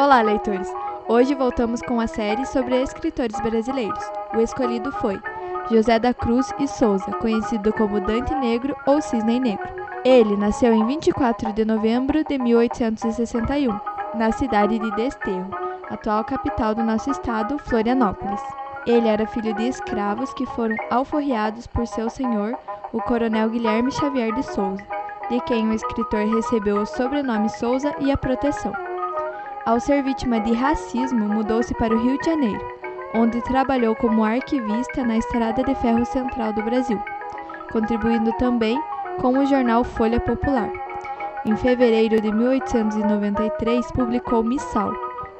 Olá, 0.00 0.22
leitores! 0.22 0.72
Hoje 1.06 1.34
voltamos 1.34 1.82
com 1.82 2.00
a 2.00 2.06
série 2.06 2.46
sobre 2.46 2.80
escritores 2.80 3.38
brasileiros. 3.42 4.02
O 4.34 4.40
escolhido 4.40 4.90
foi 4.92 5.20
José 5.70 5.98
da 5.98 6.14
Cruz 6.14 6.50
e 6.58 6.66
Souza, 6.66 7.12
conhecido 7.20 7.70
como 7.74 8.00
Dante 8.00 8.34
Negro 8.36 8.74
ou 8.86 9.02
Cisne 9.02 9.38
Negro. 9.38 9.68
Ele 10.02 10.38
nasceu 10.38 10.72
em 10.72 10.86
24 10.86 11.52
de 11.52 11.66
novembro 11.66 12.24
de 12.24 12.38
1861, 12.38 13.78
na 14.14 14.32
cidade 14.32 14.78
de 14.78 14.90
Desterro, 14.92 15.50
atual 15.90 16.24
capital 16.24 16.74
do 16.74 16.82
nosso 16.82 17.10
estado, 17.10 17.58
Florianópolis. 17.58 18.40
Ele 18.86 19.06
era 19.06 19.26
filho 19.26 19.54
de 19.54 19.68
escravos 19.68 20.32
que 20.32 20.46
foram 20.46 20.76
alforriados 20.90 21.66
por 21.66 21.86
seu 21.86 22.08
senhor, 22.08 22.56
o 22.94 23.02
coronel 23.02 23.50
Guilherme 23.50 23.92
Xavier 23.92 24.32
de 24.32 24.44
Souza, 24.44 24.82
de 25.28 25.38
quem 25.42 25.68
o 25.68 25.74
escritor 25.74 26.26
recebeu 26.34 26.78
o 26.78 26.86
sobrenome 26.86 27.50
Souza 27.50 27.94
e 28.00 28.10
a 28.10 28.16
proteção. 28.16 28.72
Ao 29.66 29.78
ser 29.78 30.02
vítima 30.02 30.40
de 30.40 30.54
racismo, 30.54 31.28
mudou-se 31.28 31.74
para 31.74 31.94
o 31.94 32.02
Rio 32.02 32.18
de 32.18 32.24
Janeiro, 32.24 32.66
onde 33.14 33.42
trabalhou 33.42 33.94
como 33.94 34.24
arquivista 34.24 35.04
na 35.04 35.18
Estrada 35.18 35.62
de 35.62 35.74
Ferro 35.74 36.04
Central 36.06 36.54
do 36.54 36.62
Brasil, 36.62 36.98
contribuindo 37.70 38.32
também 38.38 38.80
com 39.20 39.38
o 39.38 39.44
jornal 39.44 39.84
Folha 39.84 40.18
Popular. 40.18 40.70
Em 41.44 41.54
fevereiro 41.56 42.22
de 42.22 42.32
1893, 42.32 43.92
publicou 43.92 44.42
Missal, 44.42 44.94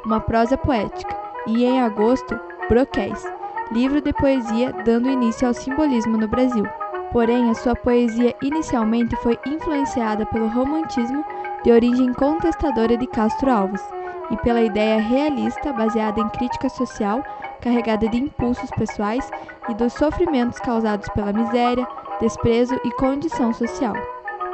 uma 0.05 0.21
prosa 0.21 0.57
poética, 0.59 1.17
e 1.47 1.65
em 1.65 1.81
agosto, 1.81 2.39
Broquéis, 2.69 3.25
livro 3.73 4.03
de 4.03 4.13
poesia 4.13 4.71
dando 4.85 5.09
início 5.09 5.49
ao 5.49 5.55
simbolismo 5.55 6.19
no 6.19 6.29
Brasil. 6.29 6.65
Porém, 7.11 7.49
a 7.49 7.55
sua 7.55 7.75
poesia 7.75 8.35
inicialmente 8.43 9.17
foi 9.17 9.39
influenciada 9.47 10.27
pelo 10.27 10.47
romantismo 10.47 11.25
de 11.65 11.73
origem 11.73 12.13
contestadora 12.13 12.99
de 12.99 13.07
Castro 13.07 13.51
Alves 13.51 14.00
e 14.31 14.37
pela 14.39 14.63
ideia 14.63 15.01
realista 15.01 15.73
baseada 15.73 16.21
em 16.21 16.29
crítica 16.31 16.69
social, 16.69 17.23
carregada 17.61 18.09
de 18.09 18.17
impulsos 18.19 18.71
pessoais 18.71 19.29
e 19.69 19.75
dos 19.75 19.93
sofrimentos 19.93 20.59
causados 20.59 21.09
pela 21.11 21.33
miséria, 21.33 21.87
desprezo 22.21 22.79
e 22.85 22.91
condição 22.93 23.53
social. 23.53 23.95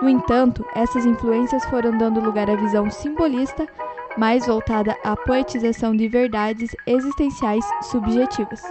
No 0.02 0.08
entanto, 0.08 0.64
essas 0.74 1.06
influências 1.06 1.64
foram 1.66 1.96
dando 1.96 2.20
lugar 2.20 2.50
à 2.50 2.56
visão 2.56 2.90
simbolista, 2.90 3.66
mais 4.16 4.46
voltada 4.46 4.96
à 5.04 5.16
poetização 5.16 5.94
de 5.96 6.08
verdades 6.08 6.74
existenciais 6.86 7.64
subjetivas. 7.82 8.62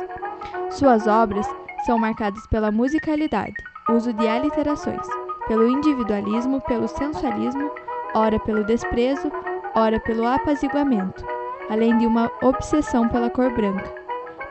Suas 0.71 1.07
obras 1.07 1.47
são 1.85 1.97
marcadas 1.97 2.45
pela 2.47 2.71
musicalidade, 2.71 3.53
uso 3.89 4.11
de 4.13 4.27
aliterações, 4.27 5.05
pelo 5.47 5.67
individualismo, 5.67 6.61
pelo 6.61 6.87
sensualismo, 6.87 7.71
ora 8.15 8.39
pelo 8.39 8.63
desprezo, 8.63 9.31
ora 9.75 9.99
pelo 9.99 10.25
apaziguamento, 10.25 11.23
além 11.69 11.97
de 11.97 12.07
uma 12.07 12.31
obsessão 12.41 13.09
pela 13.09 13.29
cor 13.29 13.51
branca, 13.53 13.93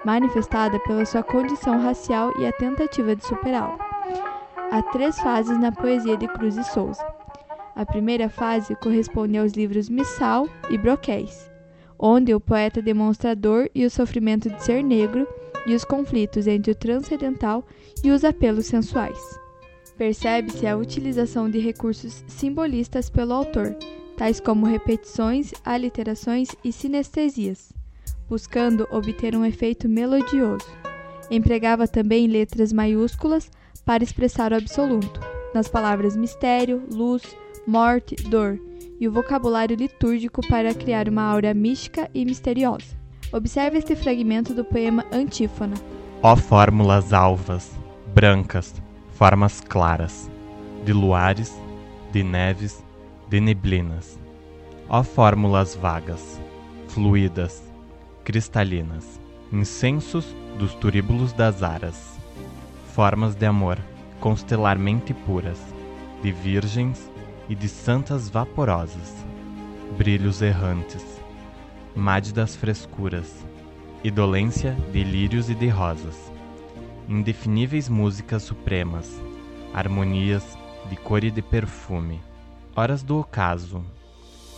manifestada 0.05 0.79
pela 0.81 1.07
sua 1.07 1.23
condição 1.23 1.81
racial 1.81 2.31
e 2.39 2.47
a 2.47 2.53
tentativa 2.53 3.17
de 3.17 3.25
superá-la. 3.25 3.79
Há 4.71 4.83
três 4.83 5.19
fases 5.19 5.59
na 5.59 5.73
poesia 5.73 6.17
de 6.17 6.29
Cruz 6.29 6.57
e 6.57 6.65
Souza. 6.65 7.05
A 7.75 7.87
primeira 7.87 8.29
fase 8.29 8.77
corresponde 8.77 9.39
aos 9.39 9.53
livros 9.53 9.89
Missal 9.89 10.47
e 10.69 10.77
Broquéis, 10.77 11.51
onde 11.99 12.35
o 12.35 12.41
poeta 12.41 12.83
demonstra 12.83 13.31
a 13.31 13.35
dor 13.35 13.71
e 13.75 13.85
o 13.87 13.91
sofrimento 13.91 14.51
de 14.51 14.63
ser 14.63 14.85
negro 14.85 15.27
e 15.67 15.75
os 15.75 15.85
conflitos 15.85 16.47
entre 16.47 16.73
o 16.73 16.75
transcendental 16.75 17.65
e 18.03 18.11
os 18.11 18.25
apelos 18.25 18.67
sensuais. 18.67 19.19
Percebe-se 19.97 20.67
a 20.67 20.77
utilização 20.77 21.49
de 21.49 21.59
recursos 21.59 22.25
simbolistas 22.27 23.09
pelo 23.09 23.33
autor, 23.33 23.77
tais 24.17 24.41
como 24.41 24.67
repetições, 24.67 25.53
aliterações 25.65 26.49
e 26.65 26.73
sinestesias, 26.73 27.73
buscando 28.29 28.89
obter 28.91 29.37
um 29.37 29.45
efeito 29.45 29.89
melodioso. 29.89 30.67
Empregava 31.31 31.89
também 31.89 32.27
letras 32.27 32.73
maiúsculas 32.73 33.51
para 33.85 34.05
expressar 34.05 34.53
o 34.53 34.57
absoluto, 34.57 35.21
nas 35.55 35.69
palavras 35.69 36.17
mistério, 36.17 36.83
luz, 36.91 37.23
morte, 37.67 38.15
dor, 38.17 38.59
e 39.01 39.09
o 39.09 39.13
vocabulário 39.13 39.77
litúrgico 39.77 40.47
para 40.47 40.75
criar 40.75 41.09
uma 41.09 41.23
aura 41.23 41.53
mística 41.53 42.09
e 42.15 42.25
misteriosa. 42.25 42.97
Observe 43.33 43.79
este 43.79 43.97
fragmento 43.97 44.55
do 44.55 44.65
poema 44.65 45.05
Antífona. 45.13 45.75
Ó 46.23 46.37
fórmulas 46.37 47.13
alvas, 47.13 47.73
brancas, 48.15 48.75
formas 49.15 49.61
claras, 49.61 50.31
de 50.85 50.93
luares, 50.93 51.53
de 52.13 52.23
neves, 52.23 52.83
de 53.29 53.41
neblinas. 53.41 54.19
Ó 54.89 55.03
fórmulas 55.03 55.75
vagas, 55.75 56.41
fluídas, 56.89 57.63
cristalinas, 58.23 59.19
incensos 59.53 60.35
dos 60.59 60.75
turíbulos 60.75 61.33
das 61.33 61.63
aras. 61.63 62.19
Formas 62.95 63.35
de 63.35 63.47
amor, 63.47 63.79
constelarmente 64.21 65.13
puras, 65.13 65.59
de 66.23 66.33
virgens 66.33 67.11
e 67.49 67.55
de 67.55 67.69
santas 67.69 68.29
vaporosas. 68.29 69.15
Brilhos 69.97 70.43
errantes, 70.43 71.05
mádidas 71.95 72.57
frescuras, 72.57 73.45
idolência 74.03 74.77
de 74.93 75.03
lírios 75.03 75.49
e 75.49 75.55
de 75.55 75.69
rosas. 75.69 76.31
Indefiníveis 77.09 77.89
músicas 77.89 78.43
supremas, 78.43 79.11
harmonias 79.73 80.59
de 80.89 80.97
cor 80.97 81.25
e 81.25 81.31
de 81.31 81.43
perfume 81.43 82.21
Horas 82.77 83.05
do 83.05 83.21
ocaso, 83.21 83.85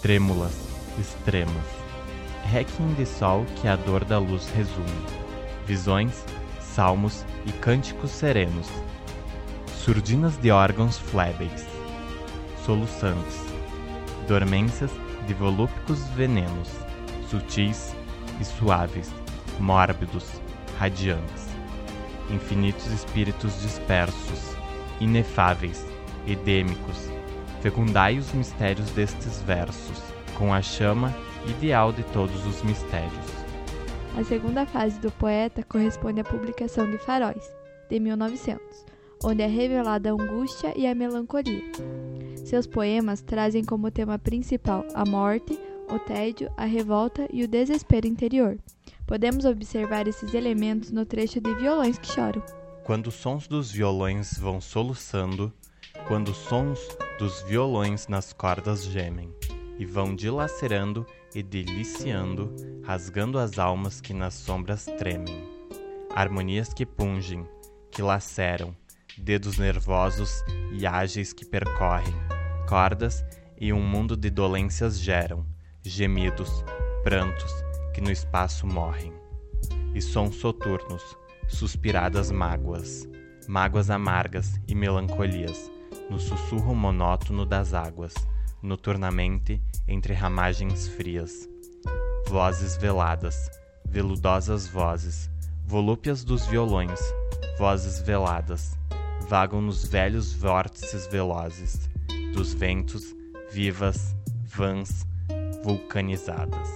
trêmulas, 0.00 0.54
extremas. 0.98 1.66
Requiem 2.44 2.94
de 2.94 3.04
sol 3.04 3.44
que 3.56 3.68
a 3.68 3.76
dor 3.76 4.06
da 4.06 4.18
luz 4.18 4.48
resume. 4.56 4.88
Visões, 5.66 6.24
salmos 6.58 7.26
e 7.44 7.52
cânticos 7.52 8.10
serenos. 8.10 8.70
Surdinas 9.84 10.38
de 10.38 10.50
órgãos 10.50 10.96
flébeis, 10.96 11.66
soluçantes. 12.64 13.38
Dormências 14.26 14.92
de 15.26 15.34
volúpicos 15.34 16.02
venenos, 16.16 16.70
sutis 17.28 17.94
e 18.40 18.44
suaves, 18.46 19.12
mórbidos, 19.60 20.40
radiantes. 20.78 21.48
Infinitos 22.30 22.86
espíritos 22.86 23.60
dispersos, 23.60 24.56
inefáveis, 25.00 25.84
edêmicos, 26.26 27.10
Fecundai 27.66 28.16
os 28.16 28.32
mistérios 28.32 28.88
destes 28.90 29.42
versos, 29.42 30.00
com 30.38 30.54
a 30.54 30.62
chama 30.62 31.12
ideal 31.48 31.92
de 31.92 32.04
todos 32.04 32.46
os 32.46 32.62
mistérios. 32.62 33.26
A 34.16 34.22
segunda 34.22 34.64
fase 34.64 35.00
do 35.00 35.10
poeta 35.10 35.64
corresponde 35.64 36.20
à 36.20 36.24
publicação 36.24 36.88
de 36.88 36.96
Faróis, 36.96 37.42
de 37.90 37.98
1900, 37.98 38.60
onde 39.24 39.42
é 39.42 39.48
revelada 39.48 40.10
a 40.10 40.12
angústia 40.12 40.72
e 40.76 40.86
a 40.86 40.94
melancolia. 40.94 41.64
Seus 42.44 42.68
poemas 42.68 43.20
trazem 43.20 43.64
como 43.64 43.90
tema 43.90 44.16
principal 44.16 44.84
a 44.94 45.04
morte, 45.04 45.58
o 45.90 45.98
tédio, 45.98 46.48
a 46.56 46.66
revolta 46.66 47.26
e 47.32 47.42
o 47.42 47.48
desespero 47.48 48.06
interior. 48.06 48.56
Podemos 49.08 49.44
observar 49.44 50.06
esses 50.06 50.34
elementos 50.34 50.92
no 50.92 51.04
trecho 51.04 51.40
de 51.40 51.52
Violões 51.56 51.98
que 51.98 52.06
Choram. 52.06 52.44
Quando 52.84 53.08
os 53.08 53.14
sons 53.14 53.48
dos 53.48 53.72
violões 53.72 54.38
vão 54.38 54.60
soluçando, 54.60 55.52
quando 56.06 56.28
os 56.28 56.36
sons 56.36 56.78
dos 57.18 57.40
violões 57.42 58.08
nas 58.08 58.32
cordas 58.32 58.84
gemem 58.84 59.34
e 59.78 59.86
vão 59.86 60.14
dilacerando 60.14 61.06
e 61.34 61.42
deliciando, 61.42 62.54
rasgando 62.84 63.38
as 63.38 63.58
almas 63.58 64.00
que 64.00 64.12
nas 64.12 64.34
sombras 64.34 64.84
tremem. 64.98 65.48
Harmonias 66.14 66.72
que 66.72 66.84
pungem, 66.84 67.46
que 67.90 68.02
laceram, 68.02 68.76
dedos 69.16 69.58
nervosos 69.58 70.42
e 70.72 70.86
ágeis 70.86 71.32
que 71.32 71.44
percorrem, 71.44 72.14
cordas 72.68 73.24
e 73.58 73.72
um 73.72 73.82
mundo 73.82 74.16
de 74.16 74.28
dolências 74.28 74.98
geram, 74.98 75.46
gemidos, 75.82 76.64
prantos 77.02 77.52
que 77.94 78.00
no 78.00 78.10
espaço 78.10 78.66
morrem. 78.66 79.12
E 79.94 80.02
sons 80.02 80.36
soturnos, 80.36 81.16
suspiradas 81.48 82.30
mágoas, 82.30 83.08
mágoas 83.48 83.88
amargas 83.88 84.60
e 84.68 84.74
melancolias 84.74 85.75
no 86.10 86.18
sussurro 86.18 86.74
monótono 86.74 87.44
das 87.44 87.74
águas, 87.74 88.14
noturnamente 88.62 89.60
entre 89.86 90.12
ramagens 90.12 90.88
frias. 90.88 91.48
Vozes 92.28 92.76
veladas, 92.76 93.50
veludosas 93.88 94.66
vozes, 94.66 95.30
volúpias 95.64 96.24
dos 96.24 96.46
violões, 96.46 97.00
vozes 97.58 98.00
veladas, 98.00 98.76
vagam 99.28 99.60
nos 99.60 99.84
velhos 99.84 100.32
vórtices 100.32 101.06
velozes 101.06 101.88
dos 102.32 102.52
ventos, 102.52 103.14
vivas, 103.50 104.14
vãs, 104.44 105.06
vulcanizadas. 105.64 106.68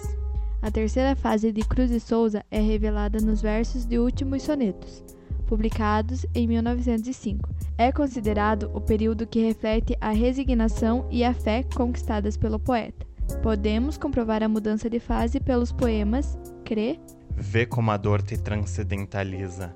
A 0.62 0.71
terceira 0.71 1.15
fase 1.17 1.53
de 1.53 1.62
Cruz 1.62 1.91
e 1.91 2.00
Souza 2.00 2.44
é 2.50 2.61
revelada 2.61 3.19
nos 3.21 3.41
versos 3.41 3.85
de 3.85 3.99
Últimos 3.99 4.43
Sonetos, 4.43 5.03
publicados 5.50 6.25
em 6.32 6.47
1905 6.47 7.50
é 7.76 7.91
considerado 7.91 8.70
o 8.73 8.81
período 8.81 9.26
que 9.26 9.44
reflete 9.44 9.97
a 10.00 10.11
resignação 10.11 11.08
e 11.11 11.25
a 11.25 11.35
fé 11.35 11.64
conquistadas 11.75 12.37
pelo 12.37 12.56
poeta, 12.61 13.05
Podemos 13.43 13.97
comprovar 13.97 14.43
a 14.44 14.49
mudança 14.49 14.88
de 14.88 15.00
fase 15.00 15.41
pelos 15.41 15.73
poemas 15.73 16.38
Crê, 16.64 17.00
Vê 17.37 17.67
como 17.67 17.91
a 17.91 17.97
dor 17.97 18.23
te 18.23 18.37
transcendentaliza, 18.37 19.75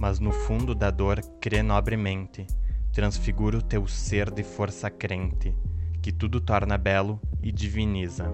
mas 0.00 0.18
no 0.18 0.32
fundo 0.32 0.74
da 0.74 0.90
dor 0.90 1.20
crê 1.40 1.62
nobremente, 1.62 2.44
transfigura 2.92 3.58
o 3.58 3.62
teu 3.62 3.86
ser 3.86 4.28
de 4.30 4.42
força 4.42 4.90
crente, 4.90 5.54
que 6.00 6.10
tudo 6.10 6.40
torna 6.40 6.76
belo 6.76 7.20
e 7.40 7.52
diviniza. 7.52 8.24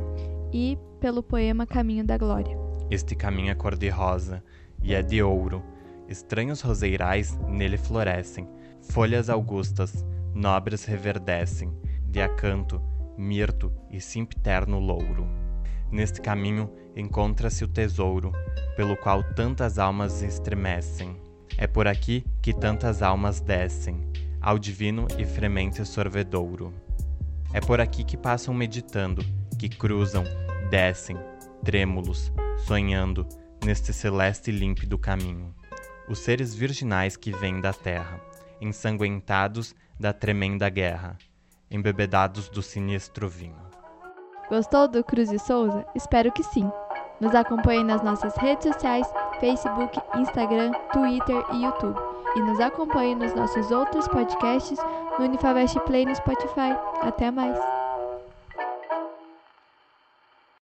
e 0.52 0.78
pelo 1.00 1.22
poema 1.22 1.66
Caminho 1.66 2.04
da 2.04 2.16
Glória. 2.16 2.56
Este 2.90 3.14
caminho 3.14 3.50
é 3.50 3.54
cor-de-rosa 3.54 4.42
e 4.82 4.94
é 4.94 5.02
de 5.02 5.22
ouro. 5.22 5.62
Estranhos 6.08 6.62
roseirais 6.62 7.36
nele 7.46 7.76
florescem, 7.76 8.48
folhas 8.80 9.28
augustas, 9.28 10.04
nobres 10.34 10.86
reverdecem, 10.86 11.70
de 12.04 12.22
acanto, 12.22 12.80
mirto 13.16 13.70
e 13.90 14.00
simpterno 14.00 14.78
louro. 14.78 15.26
Neste 15.90 16.20
caminho 16.20 16.72
encontra-se 16.96 17.62
o 17.62 17.68
tesouro, 17.68 18.32
pelo 18.74 18.96
qual 18.96 19.22
tantas 19.22 19.78
almas 19.78 20.22
estremecem. 20.22 21.16
É 21.58 21.66
por 21.66 21.86
aqui 21.86 22.24
que 22.40 22.54
tantas 22.54 23.02
almas 23.02 23.40
descem, 23.40 24.06
ao 24.40 24.58
divino 24.58 25.06
e 25.18 25.26
fremente 25.26 25.84
sorvedouro. 25.84 26.72
É 27.52 27.60
por 27.60 27.80
aqui 27.80 28.02
que 28.02 28.16
passam 28.16 28.54
meditando, 28.54 29.22
que 29.58 29.68
cruzam, 29.68 30.24
descem, 30.70 31.18
trêmulos, 31.64 32.32
sonhando, 32.66 33.26
neste 33.64 33.92
celeste 33.92 34.50
e 34.50 34.54
límpido 34.54 34.98
caminho. 34.98 35.57
Os 36.08 36.20
seres 36.20 36.54
virginais 36.54 37.16
que 37.16 37.30
vêm 37.30 37.60
da 37.60 37.72
terra, 37.72 38.20
ensanguentados 38.60 39.74
da 40.00 40.12
tremenda 40.12 40.68
guerra, 40.68 41.18
embebedados 41.70 42.48
do 42.48 42.62
sinistro 42.62 43.28
vinho. 43.28 43.68
Gostou 44.48 44.88
do 44.88 45.04
Cruz 45.04 45.30
e 45.30 45.38
Souza? 45.38 45.84
Espero 45.94 46.32
que 46.32 46.42
sim. 46.42 46.70
Nos 47.20 47.34
acompanhe 47.34 47.84
nas 47.84 48.02
nossas 48.02 48.34
redes 48.36 48.72
sociais, 48.72 49.06
Facebook, 49.40 49.98
Instagram, 50.16 50.72
Twitter 50.92 51.44
e 51.52 51.64
YouTube. 51.64 52.00
E 52.36 52.40
nos 52.40 52.58
acompanhe 52.60 53.14
nos 53.14 53.34
nossos 53.34 53.70
outros 53.70 54.08
podcasts 54.08 54.78
no 55.18 55.26
Unifavest 55.26 55.78
Play 55.80 56.06
no 56.06 56.14
Spotify. 56.14 56.74
Até 57.02 57.30
mais! 57.30 57.77